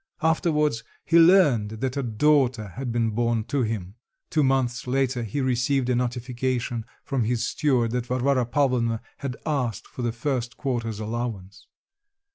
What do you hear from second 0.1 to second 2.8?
Afterwards he learned that a daughter